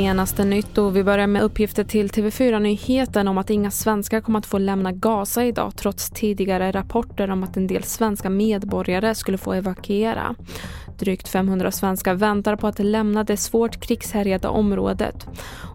[0.00, 4.46] Senaste nytt och vi börjar med uppgifter till TV4-nyheten om att inga svenskar kommer att
[4.46, 9.52] få lämna Gaza idag trots tidigare rapporter om att en del svenska medborgare skulle få
[9.52, 10.34] evakuera.
[10.98, 15.26] Drygt 500 svenskar väntar på att lämna det svårt krigshärjade området.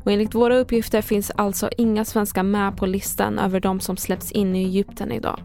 [0.04, 4.32] Och enligt våra uppgifter finns alltså inga svenskar med på listan över de som släpps
[4.32, 5.40] in i Egypten idag.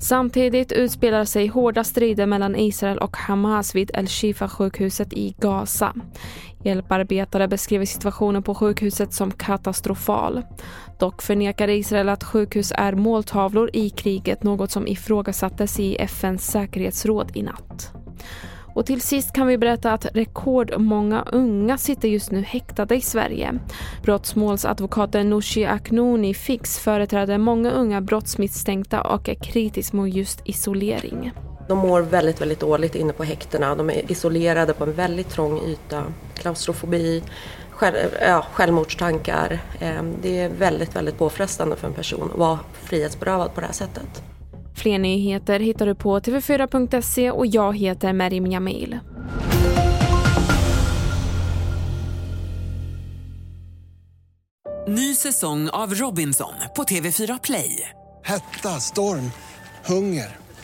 [0.00, 5.94] Samtidigt utspelar sig hårda strider mellan Israel och Hamas vid El-Shifa-sjukhuset i Gaza.
[6.64, 10.42] Hjälparbetare beskriver situationen på sjukhuset som katastrofal.
[10.98, 17.30] Dock förnekade Israel att sjukhus är måltavlor i kriget, något som ifrågasattes i FNs säkerhetsråd
[17.34, 17.92] i natt.
[18.74, 23.54] Och till sist kan vi berätta att rekordmånga unga sitter just nu häktade i Sverige.
[24.02, 31.32] Brottsmålsadvokaten Nooshi Aknoni Fix företräder många unga brottsmisstänkta och är kritisk mot just isolering.
[31.70, 33.74] De mår väldigt, väldigt dåligt inne på häktena.
[33.74, 36.04] De är isolerade på en väldigt trång yta.
[36.34, 37.22] Klaustrofobi,
[37.70, 39.60] själv, ja, självmordstankar.
[39.80, 43.74] Ehm, det är väldigt, väldigt påfrestande för en person att vara frihetsberövad på det här
[43.74, 44.22] sättet.
[44.76, 48.98] Fler nyheter hittar du på tv4.se och jag heter Merim Jamil.
[54.88, 57.88] Ny säsong av Robinson på TV4 Play.
[58.24, 59.30] Hetta, storm,
[59.86, 60.49] hunger.